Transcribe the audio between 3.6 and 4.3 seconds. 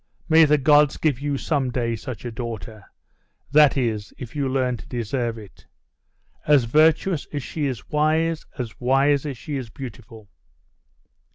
is,